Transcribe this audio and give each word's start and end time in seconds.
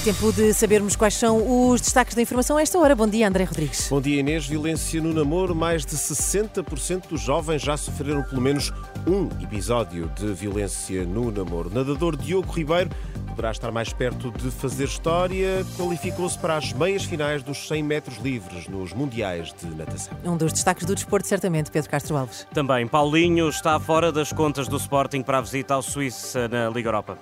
É 0.00 0.02
tempo 0.02 0.32
de 0.32 0.54
sabermos 0.54 0.96
quais 0.96 1.12
são 1.12 1.68
os 1.68 1.78
destaques 1.78 2.14
da 2.14 2.22
informação 2.22 2.56
a 2.56 2.62
esta 2.62 2.78
hora. 2.78 2.96
Bom 2.96 3.06
dia, 3.06 3.28
André 3.28 3.44
Rodrigues. 3.44 3.86
Bom 3.90 4.00
dia, 4.00 4.18
Inês. 4.18 4.46
Violência 4.46 4.98
no 4.98 5.12
namoro. 5.12 5.54
Mais 5.54 5.84
de 5.84 5.94
60% 5.94 7.08
dos 7.08 7.20
jovens 7.20 7.60
já 7.60 7.76
sofreram 7.76 8.22
pelo 8.22 8.40
menos 8.40 8.72
um 9.06 9.28
episódio 9.42 10.10
de 10.18 10.32
violência 10.32 11.04
no 11.04 11.30
namoro. 11.30 11.68
Nadador 11.68 12.16
Diogo 12.16 12.50
Ribeiro 12.50 12.88
poderá 13.28 13.50
estar 13.50 13.70
mais 13.70 13.92
perto 13.92 14.30
de 14.30 14.50
fazer 14.50 14.84
história. 14.84 15.66
Qualificou-se 15.76 16.38
para 16.38 16.56
as 16.56 16.72
meias 16.72 17.04
finais 17.04 17.42
dos 17.42 17.68
100 17.68 17.82
metros 17.82 18.16
livres 18.16 18.66
nos 18.68 18.94
Mundiais 18.94 19.52
de 19.52 19.66
Natação. 19.74 20.16
Um 20.24 20.34
dos 20.34 20.50
destaques 20.50 20.86
do 20.86 20.94
desporto, 20.94 21.28
certamente, 21.28 21.70
Pedro 21.70 21.90
Castro 21.90 22.16
Alves. 22.16 22.46
Também 22.54 22.86
Paulinho 22.86 23.50
está 23.50 23.78
fora 23.78 24.10
das 24.10 24.32
contas 24.32 24.66
do 24.66 24.78
Sporting 24.78 25.20
para 25.20 25.36
a 25.36 25.40
visita 25.42 25.74
ao 25.74 25.82
Suíça 25.82 26.48
na 26.48 26.70
Liga 26.70 26.88
Europa. 26.88 27.18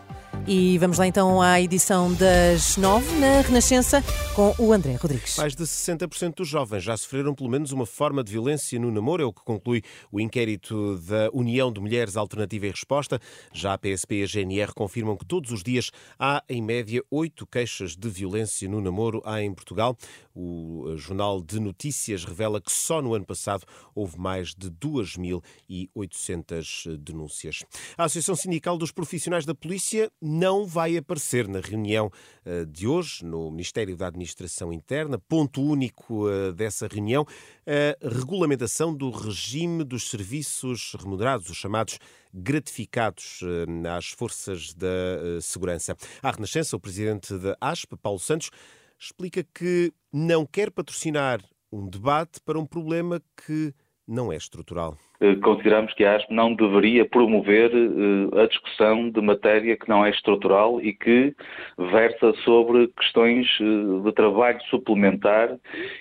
E 0.46 0.78
vamos 0.78 0.98
lá 0.98 1.06
então 1.06 1.42
à 1.42 1.60
edição 1.60 2.14
das 2.14 2.76
nove 2.76 3.18
na 3.18 3.40
Renascença 3.42 4.02
com 4.34 4.54
o 4.58 4.72
André 4.72 4.94
Rodrigues. 4.94 5.36
Mais 5.36 5.54
de 5.54 5.62
60% 5.64 6.36
dos 6.36 6.48
jovens 6.48 6.82
já 6.82 6.96
sofreram 6.96 7.34
pelo 7.34 7.50
menos 7.50 7.70
uma 7.72 7.84
forma 7.84 8.24
de 8.24 8.32
violência 8.32 8.78
no 8.78 8.90
namoro, 8.90 9.22
é 9.22 9.26
o 9.26 9.32
que 9.32 9.42
conclui 9.42 9.82
o 10.10 10.18
inquérito 10.20 10.96
da 10.98 11.28
União 11.32 11.70
de 11.72 11.80
Mulheres 11.80 12.16
Alternativa 12.16 12.66
e 12.66 12.70
Resposta. 12.70 13.20
Já 13.52 13.74
a 13.74 13.78
PSP 13.78 14.20
e 14.20 14.22
a 14.22 14.26
GNR 14.26 14.72
confirmam 14.74 15.16
que 15.16 15.26
todos 15.26 15.50
os 15.52 15.62
dias 15.62 15.90
há, 16.18 16.42
em 16.48 16.62
média, 16.62 17.02
oito 17.10 17.46
queixas 17.46 17.94
de 17.96 18.08
violência 18.08 18.68
no 18.68 18.80
namoro 18.80 19.20
há 19.24 19.42
em 19.42 19.52
Portugal. 19.52 19.96
O 20.34 20.94
Jornal 20.96 21.42
de 21.42 21.58
Notícias 21.58 22.24
revela 22.24 22.60
que 22.60 22.70
só 22.70 23.02
no 23.02 23.12
ano 23.12 23.26
passado 23.26 23.66
houve 23.92 24.16
mais 24.18 24.54
de 24.54 24.70
2.800 24.70 26.96
denúncias. 26.96 27.64
A 27.96 28.04
Associação 28.04 28.36
Sindical 28.36 28.78
dos 28.78 28.92
Profissionais 28.92 29.44
da 29.44 29.52
Polícia 29.54 30.12
não 30.28 30.66
vai 30.66 30.96
aparecer 30.98 31.48
na 31.48 31.58
reunião 31.58 32.10
eh, 32.44 32.66
de 32.66 32.86
hoje 32.86 33.24
no 33.24 33.50
Ministério 33.50 33.96
da 33.96 34.08
Administração 34.08 34.70
Interna. 34.70 35.18
Ponto 35.18 35.62
único 35.62 36.28
eh, 36.28 36.52
dessa 36.52 36.86
reunião, 36.86 37.26
a 37.66 38.08
regulamentação 38.08 38.94
do 38.94 39.10
regime 39.10 39.82
dos 39.84 40.10
serviços 40.10 40.94
remunerados, 40.98 41.48
os 41.48 41.56
chamados 41.56 41.98
gratificados 42.32 43.40
eh, 43.42 43.88
às 43.88 44.10
forças 44.10 44.74
da 44.74 45.40
segurança. 45.40 45.96
À 46.22 46.30
Renascença, 46.30 46.76
o 46.76 46.80
presidente 46.80 47.36
da 47.38 47.56
ASP, 47.58 47.96
Paulo 47.96 48.18
Santos, 48.18 48.50
explica 48.98 49.42
que 49.42 49.92
não 50.12 50.44
quer 50.44 50.70
patrocinar 50.70 51.40
um 51.72 51.88
debate 51.88 52.40
para 52.42 52.58
um 52.58 52.66
problema 52.66 53.22
que 53.46 53.72
não 54.06 54.30
é 54.30 54.36
estrutural. 54.36 54.98
Eh, 55.20 55.34
consideramos 55.36 55.92
que 55.94 56.04
a 56.04 56.14
ASP 56.16 56.32
não 56.32 56.54
deveria 56.54 57.04
promover 57.04 57.72
uh, 57.74 58.38
a 58.40 58.46
discussão 58.46 59.10
de 59.10 59.20
matéria 59.20 59.76
que 59.76 59.88
não 59.88 60.06
é 60.06 60.10
estrutural 60.10 60.80
e 60.80 60.92
que 60.92 61.34
versa 61.76 62.32
sobre 62.44 62.86
questões 62.96 63.48
uh, 63.58 64.00
de 64.04 64.12
trabalho 64.12 64.60
suplementar 64.70 65.56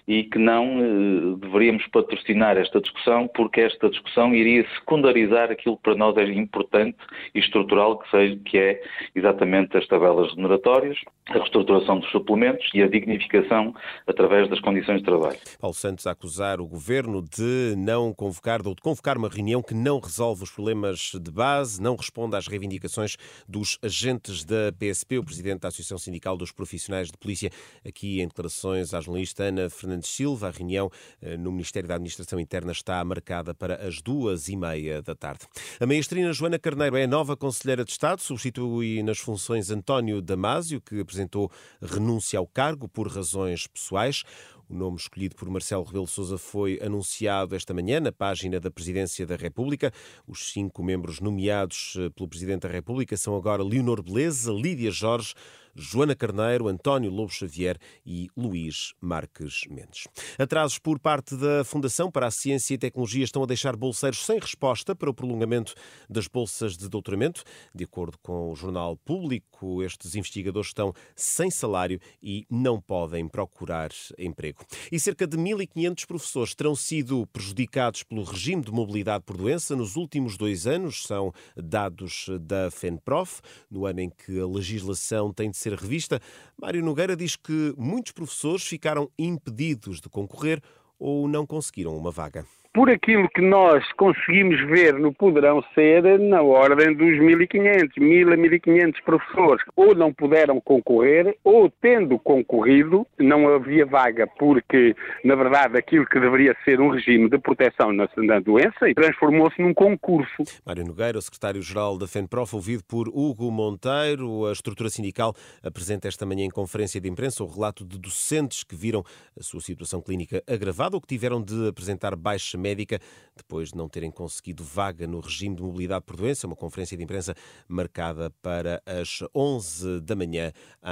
e 0.08 0.24
que 0.24 0.38
não 0.38 1.36
deveríamos 1.40 1.86
patrocinar 1.88 2.58
esta 2.58 2.80
discussão 2.80 3.28
porque 3.34 3.62
esta 3.62 3.90
discussão 3.90 4.36
iria 4.36 4.64
secundarizar 4.76 5.52
aquilo 5.52 5.78
que 5.78 5.84
para 5.84 5.96
nós 5.96 6.16
é 6.18 6.24
importante 6.26 6.98
e 7.34 7.40
estrutural 7.40 7.98
que, 7.98 8.10
seja, 8.12 8.40
que 8.46 8.58
é 8.58 8.82
exatamente 9.16 9.78
as 9.78 9.88
tabelas 9.88 10.30
remuneratórias, 10.36 10.98
a 11.30 11.34
reestruturação 11.34 12.00
dos 12.00 12.10
suplementos 12.12 12.70
e 12.74 12.84
a 12.84 12.88
dignificação 12.88 13.74
através 14.06 14.48
das 14.50 14.60
condições 14.60 15.00
de 15.00 15.06
trabalho. 15.06 15.38
Paulo 15.60 15.74
Santos 15.74 16.06
a 16.06 16.12
acusar 16.12 16.62
o 16.62 16.68
governo 16.68 17.22
de 17.22 17.76
não 17.78 18.14
convocar 18.14 18.62
ou 18.66 18.76
de 18.76 18.82
convocar 18.82 19.07
convocar 19.08 19.18
uma 19.18 19.30
reunião 19.30 19.62
que 19.62 19.74
não 19.74 20.00
resolve 20.00 20.44
os 20.44 20.52
problemas 20.52 21.12
de 21.14 21.32
base, 21.32 21.82
não 21.82 21.96
responde 21.96 22.36
às 22.36 22.46
reivindicações 22.46 23.16
dos 23.48 23.80
agentes 23.82 24.44
da 24.44 24.74
PSP. 24.78 25.18
O 25.18 25.24
presidente 25.24 25.62
da 25.62 25.70
Associação 25.70 25.98
Sindical 25.98 26.36
dos 26.36 26.52
Profissionais 26.52 27.10
de 27.10 27.18
Polícia, 27.18 27.50
aqui 27.86 28.20
em 28.20 28.28
declarações 28.28 28.94
à 28.94 29.00
jornalista 29.00 29.44
Ana 29.44 29.70
Fernandes 29.70 30.10
Silva, 30.10 30.50
a 30.50 30.52
reunião 30.52 30.92
eh, 31.22 31.38
no 31.38 31.54
Ministério 31.54 31.88
da 31.88 31.96
Administração 31.96 32.38
Interna 32.38 32.74
está 32.74 33.02
marcada 33.06 33.54
para 33.54 33.88
as 33.88 34.02
duas 34.02 34.50
e 34.50 34.58
meia 34.58 35.02
da 35.02 35.16
tarde. 35.16 35.46
A 35.80 35.86
maestrina 35.86 36.34
Joana 36.34 36.60
Carneiro 36.60 36.98
é 36.98 37.04
a 37.04 37.08
nova 37.08 37.38
Conselheira 37.38 37.86
de 37.86 37.92
Estado, 37.92 38.22
substitui 38.22 39.04
nas 39.04 39.20
funções 39.20 39.72
António 39.72 40.22
Damásio, 40.22 40.82
que 40.82 41.00
apresentou 41.00 41.50
renúncia 41.82 42.40
ao 42.40 42.46
cargo 42.46 42.90
por 42.90 43.08
razões 43.08 43.68
pessoais. 43.68 44.24
O 44.70 44.76
nome 44.76 44.98
escolhido 44.98 45.34
por 45.34 45.50
Marcelo 45.50 45.84
Rebelo 45.84 46.06
Sousa 46.06 46.38
foi 46.38 46.78
anunciado 46.84 47.56
esta 47.56 47.74
manhã 47.74 48.02
na 48.02 48.12
página 48.12 48.60
da 48.60 48.70
Presidência 48.70 49.26
da 49.26 49.38
República. 49.38 49.94
Os 50.28 50.52
cinco 50.52 50.84
membros 50.84 51.22
nomeados 51.22 51.94
eh, 51.98 52.10
pelo 52.10 52.28
Presidente 52.28 52.64
da 52.64 52.70
República 52.70 53.16
são 53.16 53.38
agora 53.38 53.64
Leonor 53.64 54.04
Beleza, 54.04 54.52
Lídia 54.52 54.92
Jorge, 54.92 55.34
Joana 55.78 56.16
Carneiro, 56.16 56.68
António 56.68 57.12
Lobo 57.12 57.32
Xavier 57.32 57.78
e 58.04 58.30
Luís 58.36 58.94
Marques 59.00 59.62
Mendes. 59.70 60.08
Atrasos 60.40 60.80
por 60.80 61.00
parte 61.00 61.36
da 61.36 61.64
Fundação 61.64 62.12
para 62.12 62.26
a 62.26 62.32
Ciência 62.32 62.74
e 62.74 62.78
Tecnologia 62.78 63.24
estão 63.24 63.44
a 63.44 63.46
deixar 63.46 63.76
bolseiros 63.76 64.26
sem 64.26 64.40
resposta 64.40 64.96
para 64.96 65.10
o 65.10 65.14
prolongamento 65.14 65.76
das 66.10 66.28
bolsas 66.28 66.76
de 66.76 66.90
doutoramento. 66.90 67.44
De 67.74 67.84
acordo 67.84 68.18
com 68.24 68.52
o 68.52 68.56
Jornal 68.56 68.98
Público, 68.98 69.84
estes 69.84 70.16
investigadores 70.16 70.70
estão 70.70 70.94
sem 71.16 71.52
salário 71.52 72.00
e 72.22 72.46
não 72.50 72.82
podem 72.82 73.28
procurar 73.28 73.92
emprego. 74.18 74.66
E 74.92 75.00
cerca 75.00 75.28
de 75.28 75.38
1.500 75.38 76.06
professores 76.08 76.56
terão 76.56 76.76
sido 76.76 77.28
prejudicados 77.28 78.02
pelo 78.04 78.24
regime 78.24 78.64
de 78.64 78.72
mobilidade 78.72 79.24
por 79.24 79.38
doença 79.38 79.76
nos 79.76 79.96
últimos 79.96 80.38
dois 80.38 80.66
anos, 80.66 81.04
são 81.04 81.32
dados 81.56 82.30
da 82.42 82.72
FENPROF, 82.72 83.42
no 83.70 83.86
ano 83.86 84.02
em 84.02 84.10
que 84.10 84.40
a 84.40 84.48
legislação 84.48 85.32
tem 85.32 85.52
de 85.52 85.58
ser 85.58 85.67
ser 85.68 85.74
revista, 85.74 86.22
Mário 86.60 86.84
Nogueira 86.84 87.16
diz 87.16 87.36
que 87.36 87.74
muitos 87.78 88.14
professores 88.14 88.64
ficaram 88.64 89.10
impedidos 89.20 90.00
de 90.00 90.10
concorrer 90.10 90.62
ou 90.98 91.28
não 91.28 91.46
conseguiram 91.46 91.96
uma 91.98 92.12
vaga 92.12 92.46
por 92.78 92.92
aquilo 92.92 93.28
que 93.30 93.42
nós 93.42 93.84
conseguimos 93.94 94.62
ver 94.68 94.94
no 95.00 95.12
poderão 95.12 95.64
ser 95.74 96.20
na 96.20 96.44
ordem 96.44 96.94
dos 96.94 97.18
1.500, 97.18 97.90
1.000 97.98 98.34
a 98.34 98.38
1.500 98.38 98.94
professores. 99.04 99.66
Ou 99.76 99.96
não 99.96 100.14
puderam 100.14 100.62
concorrer, 100.62 101.36
ou 101.44 101.72
tendo 101.82 102.20
concorrido, 102.20 103.04
não 103.18 103.52
havia 103.52 103.84
vaga, 103.84 104.28
porque, 104.28 104.96
na 105.24 105.34
verdade, 105.34 105.76
aquilo 105.76 106.06
que 106.06 106.20
deveria 106.20 106.56
ser 106.64 106.80
um 106.80 106.90
regime 106.90 107.28
de 107.28 107.40
proteção 107.40 107.92
na, 107.92 108.40
doença 108.40 108.94
transformou-se 108.96 109.60
num 109.60 109.74
concurso. 109.74 110.44
Mário 110.64 110.86
Nogueira, 110.86 111.20
secretário-geral 111.20 111.98
da 111.98 112.06
FENPROF, 112.06 112.54
ouvido 112.54 112.84
por 112.88 113.08
Hugo 113.08 113.50
Monteiro, 113.50 114.46
a 114.46 114.52
estrutura 114.52 114.92
sindical 114.92 115.34
apresenta 115.64 116.08
esta 116.08 116.28
manhã 116.28 116.46
em 116.46 116.52
conferência 116.52 117.02
de 117.02 117.10
imprensa 117.10 117.44
o 117.44 117.48
relato 117.48 117.84
de 117.84 117.98
docentes 117.98 118.64
que 118.64 118.76
viram 118.76 119.04
a 119.36 119.42
sua 119.42 119.62
situação 119.62 120.00
clínica 120.00 120.44
agravada 120.48 120.96
ou 120.96 121.02
que 121.02 121.08
tiveram 121.08 121.42
de 121.42 121.70
apresentar 121.70 122.16
baixa 122.16 122.56
médica 122.68 123.00
depois 123.36 123.70
de 123.70 123.78
não 123.78 123.88
terem 123.88 124.12
conseguido 124.12 124.64
vaga 124.64 125.08
no 125.08 125.20
regime 125.20 125.56
de 125.56 125.62
mobilidade 125.62 126.04
por 126.04 126.16
doença, 126.16 126.48
uma 126.48 126.56
conferência 126.56 126.98
de 126.98 127.04
imprensa 127.04 127.36
marcada 127.68 128.32
para 128.42 128.82
as 128.86 129.20
11 129.34 130.02
da 130.02 130.16
manhã 130.16 130.52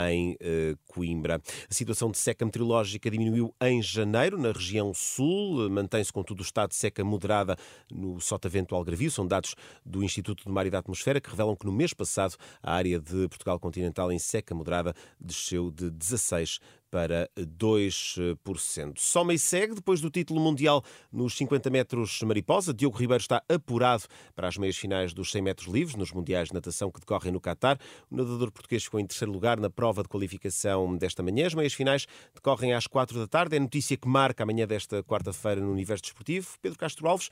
em 0.09 0.37
eh, 0.39 0.75
Coimbra. 0.85 1.41
A 1.69 1.73
situação 1.73 2.11
de 2.11 2.17
seca 2.17 2.45
meteorológica 2.45 3.09
diminuiu 3.09 3.53
em 3.61 3.81
janeiro 3.81 4.37
na 4.37 4.51
região 4.51 4.93
sul, 4.93 5.69
mantém-se 5.69 6.13
contudo 6.13 6.39
o 6.39 6.43
estado 6.43 6.69
de 6.69 6.75
seca 6.75 7.03
moderada 7.03 7.57
no 7.91 8.21
Sotavento 8.21 8.75
Algarvio, 8.75 9.09
são 9.09 9.25
dados 9.25 9.55
do 9.83 10.03
Instituto 10.03 10.45
do 10.45 10.51
Mar 10.51 10.65
e 10.65 10.69
da 10.69 10.79
Atmosfera 10.79 11.19
que 11.19 11.29
revelam 11.29 11.55
que 11.55 11.65
no 11.65 11.71
mês 11.71 11.93
passado 11.93 12.35
a 12.61 12.73
área 12.73 12.99
de 12.99 13.27
Portugal 13.27 13.59
continental 13.59 14.11
em 14.11 14.19
seca 14.19 14.53
moderada 14.53 14.93
desceu 15.19 15.71
de 15.71 15.89
16 15.89 16.59
para 16.95 17.29
2%. 17.37 18.93
Soma 18.99 19.33
e 19.33 19.37
segue, 19.37 19.75
depois 19.75 19.99
do 19.99 20.09
título 20.09 20.39
mundial 20.39 20.81
nos 21.11 21.35
50 21.35 21.69
metros 21.69 22.21
mariposa, 22.21 22.73
Diogo 22.73 22.97
Ribeiro 22.97 23.19
está 23.19 23.43
apurado 23.49 24.03
para 24.33 24.47
as 24.47 24.57
meias 24.57 24.77
finais 24.77 25.13
dos 25.13 25.29
100 25.29 25.41
metros 25.41 25.67
livres 25.67 25.97
nos 25.97 26.13
Mundiais 26.13 26.47
de 26.47 26.53
Natação 26.53 26.89
que 26.89 27.01
decorrem 27.01 27.33
no 27.33 27.41
Catar. 27.41 27.77
O 28.09 28.15
nadador 28.15 28.49
português 28.49 28.85
ficou 28.85 28.97
em 28.97 29.05
terceiro 29.05 29.29
lugar 29.33 29.59
na 29.59 29.69
prova 29.69 30.03
de 30.03 30.07
qualificação 30.07 30.95
desta 30.95 31.21
manhã. 31.21 31.47
As 31.47 31.53
meias 31.53 31.73
finais 31.73 32.07
decorrem 32.33 32.71
às 32.71 32.87
4 32.87 33.19
da 33.19 33.27
tarde. 33.27 33.57
É 33.57 33.59
notícia 33.59 33.97
que 33.97 34.07
marca 34.07 34.43
a 34.43 34.45
manhã 34.45 34.65
desta 34.65 35.03
quarta-feira 35.03 35.59
no 35.59 35.73
Universo 35.73 36.03
Desportivo. 36.03 36.47
Pedro 36.61 36.79
Castro 36.79 37.09
Alves, 37.09 37.29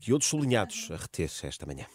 que 0.00 0.12
outros 0.12 0.28
sublinhados 0.28 0.90
a 0.90 0.96
reter 0.96 1.30
esta 1.44 1.64
manhã. 1.64 1.86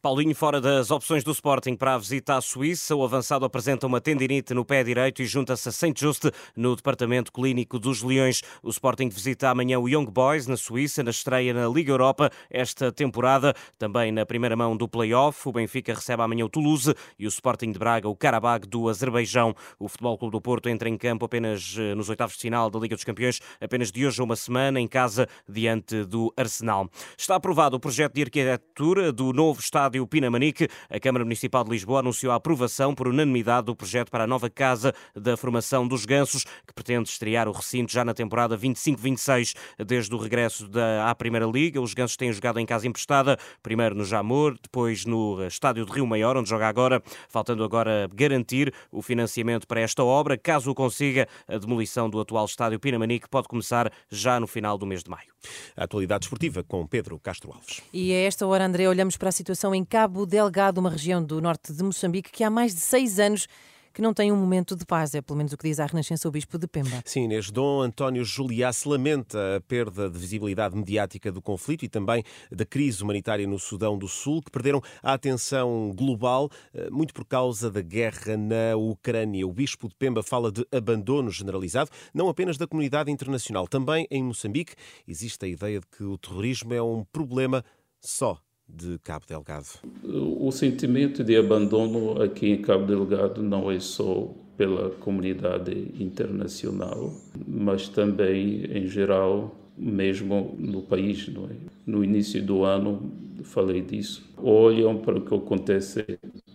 Paulinho, 0.00 0.34
fora 0.34 0.60
das 0.60 0.90
opções 0.90 1.24
do 1.24 1.32
Sporting 1.32 1.74
para 1.74 1.94
a 1.94 1.98
visita 1.98 2.36
à 2.36 2.40
Suíça, 2.40 2.94
o 2.94 3.02
avançado 3.02 3.44
apresenta 3.44 3.86
uma 3.86 4.00
tendinite 4.00 4.54
no 4.54 4.64
pé 4.64 4.84
direito 4.84 5.22
e 5.22 5.26
junta-se 5.26 5.68
a 5.68 5.72
Saint 5.72 5.98
Just 5.98 6.24
no 6.56 6.76
departamento 6.76 7.32
clínico 7.32 7.78
dos 7.78 8.02
Leões. 8.02 8.42
O 8.62 8.70
Sporting 8.70 9.08
visita 9.08 9.50
amanhã 9.50 9.78
o 9.78 9.88
Young 9.88 10.06
Boys 10.06 10.46
na 10.46 10.56
Suíça, 10.56 11.02
na 11.02 11.10
estreia 11.10 11.52
na 11.52 11.68
Liga 11.68 11.92
Europa 11.92 12.30
esta 12.50 12.92
temporada. 12.92 13.54
Também 13.78 14.12
na 14.12 14.24
primeira 14.24 14.56
mão 14.56 14.76
do 14.76 14.88
play-off, 14.88 15.48
o 15.48 15.52
Benfica 15.52 15.94
recebe 15.94 16.22
amanhã 16.22 16.44
o 16.44 16.48
Toulouse 16.48 16.94
e 17.18 17.26
o 17.26 17.28
Sporting 17.28 17.72
de 17.72 17.78
Braga 17.78 18.08
o 18.08 18.16
Karabag 18.16 18.66
do 18.66 18.88
Azerbaijão. 18.88 19.54
O 19.78 19.88
Futebol 19.88 20.16
Clube 20.16 20.32
do 20.32 20.40
Porto 20.40 20.68
entra 20.68 20.88
em 20.88 20.96
campo 20.96 21.24
apenas 21.24 21.74
eh, 21.78 21.94
nos 21.94 22.08
oitavos 22.08 22.36
de 22.36 22.42
final 22.42 22.70
da 22.70 22.78
Liga 22.78 22.94
dos 22.94 23.04
Campeões, 23.04 23.40
apenas 23.60 23.90
de 23.90 24.06
hoje 24.06 24.20
a 24.20 24.24
uma 24.24 24.36
semana, 24.36 24.80
em 24.80 24.86
casa, 24.86 25.28
diante 25.48 26.04
do 26.04 26.32
Arsenal. 26.36 26.88
Está 27.16 27.36
aprovado 27.36 27.76
o 27.76 27.80
projeto 27.80 28.14
de 28.14 28.22
arquitetura 28.22 29.12
do 29.12 29.32
novo 29.32 29.55
estádio 29.60 30.06
Pinamanique. 30.06 30.68
A 30.90 31.00
Câmara 31.00 31.24
Municipal 31.24 31.64
de 31.64 31.70
Lisboa 31.70 32.00
anunciou 32.00 32.32
a 32.32 32.36
aprovação 32.36 32.94
por 32.94 33.08
unanimidade 33.08 33.66
do 33.66 33.76
projeto 33.76 34.10
para 34.10 34.24
a 34.24 34.26
nova 34.26 34.50
Casa 34.50 34.94
da 35.14 35.36
Formação 35.36 35.86
dos 35.86 36.04
Gansos, 36.04 36.44
que 36.66 36.74
pretende 36.74 37.08
estrear 37.08 37.48
o 37.48 37.52
recinto 37.52 37.92
já 37.92 38.04
na 38.04 38.14
temporada 38.14 38.56
25-26. 38.56 39.54
Desde 39.86 40.14
o 40.14 40.18
regresso 40.18 40.68
da, 40.68 41.10
à 41.10 41.14
Primeira 41.14 41.46
Liga, 41.46 41.80
os 41.80 41.94
Gansos 41.94 42.16
têm 42.16 42.32
jogado 42.32 42.58
em 42.58 42.66
casa 42.66 42.86
emprestada, 42.86 43.38
primeiro 43.62 43.94
no 43.94 44.04
Jamor, 44.04 44.56
depois 44.60 45.04
no 45.04 45.46
estádio 45.46 45.84
de 45.86 45.92
Rio 45.92 46.06
Maior, 46.06 46.36
onde 46.36 46.48
joga 46.48 46.68
agora, 46.68 47.02
faltando 47.28 47.64
agora 47.64 48.08
garantir 48.14 48.72
o 48.90 49.02
financiamento 49.02 49.66
para 49.66 49.80
esta 49.80 50.04
obra. 50.04 50.36
Caso 50.36 50.70
o 50.70 50.74
consiga, 50.74 51.28
a 51.48 51.58
demolição 51.58 52.08
do 52.10 52.20
atual 52.20 52.44
estádio 52.44 52.78
Pinamanique 52.78 53.28
pode 53.28 53.48
começar 53.48 53.90
já 54.10 54.38
no 54.38 54.46
final 54.46 54.76
do 54.76 54.86
mês 54.86 55.02
de 55.02 55.10
maio. 55.10 55.28
A 55.76 55.84
atualidade 55.84 56.24
esportiva 56.24 56.64
com 56.64 56.86
Pedro 56.86 57.18
Castro 57.18 57.52
Alves. 57.52 57.80
E 57.92 58.12
a 58.12 58.20
esta 58.22 58.46
hora, 58.46 58.64
André, 58.64 58.88
olhamos 58.88 59.16
para 59.16 59.28
a 59.28 59.32
situação 59.32 59.45
em 59.74 59.84
Cabo 59.84 60.26
Delgado, 60.26 60.80
uma 60.80 60.90
região 60.90 61.22
do 61.22 61.40
norte 61.40 61.72
de 61.72 61.82
Moçambique, 61.82 62.32
que 62.32 62.42
há 62.42 62.50
mais 62.50 62.74
de 62.74 62.80
seis 62.80 63.20
anos 63.20 63.46
que 63.94 64.02
não 64.02 64.12
tem 64.12 64.30
um 64.30 64.36
momento 64.36 64.76
de 64.76 64.84
paz, 64.84 65.14
é 65.14 65.22
pelo 65.22 65.38
menos 65.38 65.54
o 65.54 65.56
que 65.56 65.68
diz 65.68 65.80
a 65.80 65.86
Renascença 65.86 66.28
o 66.28 66.30
Bispo 66.30 66.58
de 66.58 66.66
Pemba. 66.66 67.00
Sim, 67.04 67.24
Inês, 67.24 67.50
Dom 67.50 67.80
António 67.80 68.24
Juliás 68.24 68.84
lamenta 68.84 69.56
a 69.56 69.60
perda 69.60 70.10
de 70.10 70.18
visibilidade 70.18 70.76
mediática 70.76 71.32
do 71.32 71.40
conflito 71.40 71.84
e 71.84 71.88
também 71.88 72.22
da 72.50 72.66
crise 72.66 73.02
humanitária 73.02 73.46
no 73.46 73.58
Sudão 73.58 73.96
do 73.96 74.06
Sul, 74.06 74.42
que 74.42 74.50
perderam 74.50 74.82
a 75.02 75.14
atenção 75.14 75.92
global, 75.94 76.50
eh, 76.74 76.90
muito 76.90 77.14
por 77.14 77.24
causa 77.24 77.70
da 77.70 77.80
guerra 77.80 78.36
na 78.36 78.76
Ucrânia. 78.76 79.46
O 79.46 79.52
Bispo 79.52 79.88
de 79.88 79.94
Pemba 79.94 80.22
fala 80.22 80.52
de 80.52 80.66
abandono 80.70 81.30
generalizado, 81.30 81.88
não 82.12 82.28
apenas 82.28 82.58
da 82.58 82.66
comunidade 82.66 83.10
internacional, 83.10 83.66
também 83.66 84.06
em 84.10 84.22
Moçambique 84.22 84.74
existe 85.08 85.42
a 85.46 85.48
ideia 85.48 85.80
de 85.80 85.86
que 85.86 86.02
o 86.02 86.18
terrorismo 86.18 86.74
é 86.74 86.82
um 86.82 87.02
problema 87.04 87.64
só 87.98 88.38
de 88.68 88.98
Cabo 88.98 89.24
Delgado? 89.26 89.66
O 90.04 90.50
sentimento 90.50 91.22
de 91.22 91.36
abandono 91.36 92.20
aqui 92.22 92.50
em 92.50 92.62
Cabo 92.62 92.86
Delgado 92.86 93.42
não 93.42 93.70
é 93.70 93.78
só 93.80 94.32
pela 94.56 94.90
comunidade 94.90 95.92
internacional, 96.00 97.12
mas 97.46 97.88
também 97.88 98.64
em 98.64 98.86
geral, 98.86 99.54
mesmo 99.76 100.54
no 100.58 100.82
país. 100.82 101.28
É? 101.28 101.54
No 101.86 102.02
início 102.02 102.42
do 102.42 102.64
ano 102.64 103.26
falei 103.44 103.80
disso. 103.80 104.28
Olham 104.36 104.98
para 104.98 105.18
o 105.18 105.20
que 105.20 105.34
acontece 105.34 106.04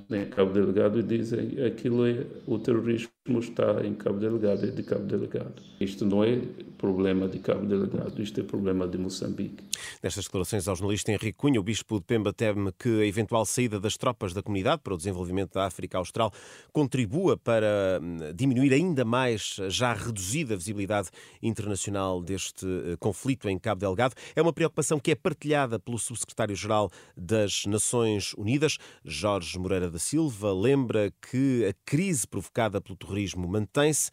em 0.09 0.25
Cabo 0.25 0.51
Delgado 0.51 0.99
e 0.99 1.03
dizem 1.03 1.63
aquilo 1.65 2.05
é 2.05 2.25
o 2.45 2.59
terrorismo 2.59 3.09
está 3.39 3.85
em 3.85 3.93
Cabo 3.93 4.19
Delgado, 4.19 4.65
é 4.65 4.71
de 4.71 4.83
Cabo 4.83 5.05
Delgado. 5.05 5.61
Isto 5.79 6.05
não 6.05 6.23
é 6.23 6.39
problema 6.81 7.27
de 7.27 7.37
Cabo 7.37 7.63
Delgado, 7.63 8.19
isto 8.21 8.39
é 8.39 8.43
problema 8.43 8.87
de 8.87 8.97
Moçambique. 8.97 9.63
Nestas 10.01 10.25
declarações 10.25 10.67
ao 10.67 10.75
jornalista 10.75 11.11
Henrique 11.11 11.37
Cunha, 11.37 11.59
o 11.59 11.63
bispo 11.63 11.99
de 11.99 12.05
Pemba 12.05 12.33
teme 12.33 12.71
que 12.71 13.01
a 13.01 13.05
eventual 13.05 13.45
saída 13.45 13.79
das 13.79 13.95
tropas 13.95 14.33
da 14.33 14.41
comunidade 14.41 14.81
para 14.83 14.95
o 14.95 14.97
desenvolvimento 14.97 15.53
da 15.53 15.67
África 15.67 15.99
Austral 15.99 16.33
contribua 16.73 17.37
para 17.37 17.99
hum, 18.01 18.17
diminuir 18.35 18.73
ainda 18.73 19.05
mais 19.05 19.57
a 19.61 19.69
já 19.69 19.93
reduzida 19.93 20.57
visibilidade 20.57 21.09
internacional 21.41 22.19
deste 22.19 22.65
eh, 22.65 22.97
conflito 22.99 23.47
em 23.47 23.59
Cabo 23.59 23.79
Delgado. 23.79 24.15
É 24.35 24.41
uma 24.41 24.51
preocupação 24.51 24.99
que 24.99 25.11
é 25.11 25.15
partilhada 25.15 25.77
pelo 25.77 25.99
subsecretário-geral 25.99 26.89
das 27.15 27.65
Nações 27.67 28.33
Unidas, 28.33 28.77
Jorge 29.05 29.59
Moreira 29.59 29.91
da 29.91 29.99
Silva, 29.99 30.51
lembra 30.51 31.13
que 31.29 31.63
a 31.69 31.73
crise 31.85 32.27
provocada 32.27 32.81
pelo 32.81 32.97
terrorismo 32.97 33.47
mantém-se. 33.47 34.09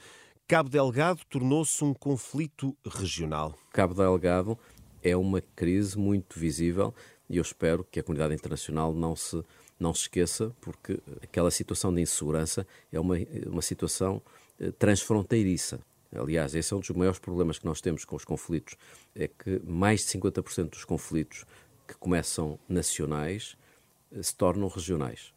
Cabo 0.48 0.70
Delgado 0.70 1.20
tornou-se 1.28 1.84
um 1.84 1.92
conflito 1.92 2.74
regional. 2.82 3.54
Cabo 3.70 3.92
Delgado 3.92 4.58
é 5.02 5.14
uma 5.14 5.42
crise 5.42 5.98
muito 5.98 6.40
visível 6.40 6.94
e 7.28 7.36
eu 7.36 7.42
espero 7.42 7.84
que 7.84 8.00
a 8.00 8.02
comunidade 8.02 8.32
internacional 8.32 8.94
não 8.94 9.14
se, 9.14 9.44
não 9.78 9.92
se 9.92 10.04
esqueça, 10.04 10.50
porque 10.62 10.98
aquela 11.22 11.50
situação 11.50 11.94
de 11.94 12.00
insegurança 12.00 12.66
é 12.90 12.98
uma, 12.98 13.16
uma 13.46 13.60
situação 13.60 14.22
eh, 14.58 14.70
transfronteiriça. 14.70 15.80
Aliás, 16.16 16.54
esse 16.54 16.72
é 16.72 16.76
um 16.78 16.80
dos 16.80 16.88
maiores 16.92 17.18
problemas 17.18 17.58
que 17.58 17.66
nós 17.66 17.82
temos 17.82 18.06
com 18.06 18.16
os 18.16 18.24
conflitos, 18.24 18.74
é 19.14 19.28
que 19.28 19.60
mais 19.66 20.00
de 20.00 20.18
50% 20.18 20.70
dos 20.70 20.86
conflitos 20.86 21.44
que 21.86 21.94
começam 21.98 22.58
nacionais 22.66 23.54
eh, 24.10 24.22
se 24.22 24.34
tornam 24.34 24.66
regionais. 24.66 25.34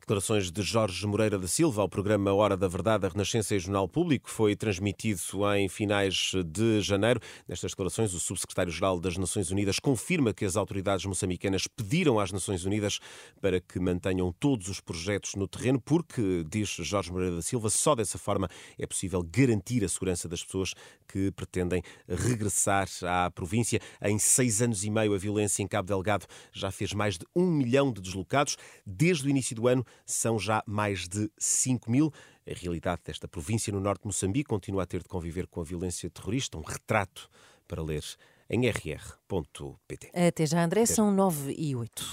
Declarações 0.00 0.50
de 0.50 0.62
Jorge 0.62 1.06
Moreira 1.06 1.38
da 1.38 1.46
Silva 1.46 1.82
ao 1.82 1.88
programa 1.88 2.32
Hora 2.32 2.56
da 2.56 2.68
Verdade, 2.68 3.06
a 3.06 3.08
Renascença 3.08 3.54
e 3.54 3.58
Jornal 3.58 3.88
Público, 3.88 4.30
foi 4.30 4.54
transmitido 4.54 5.20
em 5.56 5.68
finais 5.68 6.32
de 6.46 6.80
janeiro. 6.80 7.20
Nestas 7.48 7.72
declarações, 7.72 8.14
o 8.14 8.20
subsecretário-geral 8.20 9.00
das 9.00 9.16
Nações 9.16 9.50
Unidas 9.50 9.78
confirma 9.78 10.32
que 10.32 10.44
as 10.44 10.56
autoridades 10.56 11.06
moçambicanas 11.06 11.66
pediram 11.66 12.18
às 12.18 12.32
Nações 12.32 12.64
Unidas 12.64 12.98
para 13.40 13.60
que 13.60 13.78
mantenham 13.78 14.32
todos 14.38 14.68
os 14.68 14.80
projetos 14.80 15.34
no 15.34 15.48
terreno, 15.48 15.80
porque, 15.80 16.44
diz 16.48 16.68
Jorge 16.68 17.12
Moreira 17.12 17.36
da 17.36 17.42
Silva, 17.42 17.70
só 17.70 17.94
dessa 17.94 18.18
forma 18.18 18.48
é 18.78 18.86
possível 18.86 19.22
garantir 19.22 19.84
a 19.84 19.88
segurança 19.88 20.28
das 20.28 20.42
pessoas 20.42 20.74
que 21.08 21.30
pretendem 21.32 21.82
regressar 22.08 22.88
à 23.02 23.30
província. 23.30 23.80
Em 24.02 24.18
seis 24.18 24.60
anos 24.62 24.84
e 24.84 24.90
meio, 24.90 25.14
a 25.14 25.18
violência 25.18 25.62
em 25.62 25.66
Cabo 25.66 25.88
Delgado 25.88 26.26
já 26.52 26.70
fez 26.70 26.92
mais 26.92 27.18
de 27.18 27.26
um 27.34 27.46
milhão 27.46 27.92
de 27.92 28.00
deslocados. 28.00 28.56
Desde 28.86 29.26
o 29.26 29.30
início 29.30 29.54
do 29.54 29.63
ano, 29.66 29.84
são 30.04 30.38
já 30.38 30.62
mais 30.66 31.08
de 31.08 31.30
5 31.38 31.90
mil. 31.90 32.12
A 32.46 32.54
realidade 32.54 33.02
desta 33.04 33.26
província 33.26 33.72
no 33.72 33.80
norte 33.80 34.02
de 34.02 34.06
Moçambique 34.06 34.48
continua 34.48 34.82
a 34.82 34.86
ter 34.86 35.02
de 35.02 35.08
conviver 35.08 35.46
com 35.46 35.60
a 35.60 35.64
violência 35.64 36.10
terrorista. 36.10 36.58
Um 36.58 36.62
retrato 36.62 37.28
para 37.66 37.82
ler 37.82 38.04
em 38.48 38.68
rr.pt. 38.68 40.10
Até 40.14 40.46
já, 40.46 40.62
André, 40.62 40.86
são 40.86 41.10
9 41.10 41.54
e 41.56 41.74
8. 41.74 42.04